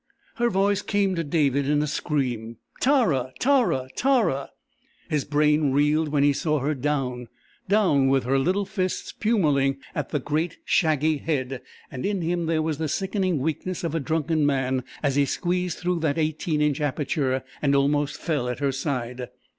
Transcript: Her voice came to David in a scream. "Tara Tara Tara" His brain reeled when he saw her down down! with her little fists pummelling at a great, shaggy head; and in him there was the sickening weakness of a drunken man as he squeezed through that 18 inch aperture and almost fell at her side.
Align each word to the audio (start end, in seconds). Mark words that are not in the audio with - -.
Her 0.37 0.49
voice 0.49 0.81
came 0.81 1.13
to 1.13 1.23
David 1.23 1.69
in 1.69 1.83
a 1.83 1.85
scream. 1.85 2.57
"Tara 2.79 3.33
Tara 3.37 3.87
Tara" 3.95 4.49
His 5.11 5.25
brain 5.25 5.69
reeled 5.73 6.09
when 6.09 6.23
he 6.23 6.33
saw 6.33 6.57
her 6.57 6.73
down 6.73 7.27
down! 7.69 8.07
with 8.07 8.23
her 8.23 8.39
little 8.39 8.65
fists 8.65 9.11
pummelling 9.11 9.77
at 9.93 10.11
a 10.11 10.17
great, 10.17 10.57
shaggy 10.65 11.17
head; 11.17 11.61
and 11.91 12.03
in 12.03 12.23
him 12.23 12.47
there 12.47 12.63
was 12.63 12.79
the 12.79 12.89
sickening 12.89 13.37
weakness 13.37 13.83
of 13.83 13.93
a 13.93 13.99
drunken 13.99 14.43
man 14.43 14.83
as 15.03 15.17
he 15.17 15.25
squeezed 15.25 15.77
through 15.77 15.99
that 15.99 16.17
18 16.17 16.63
inch 16.63 16.81
aperture 16.81 17.43
and 17.61 17.75
almost 17.75 18.17
fell 18.19 18.49
at 18.49 18.57
her 18.57 18.71
side. 18.71 19.27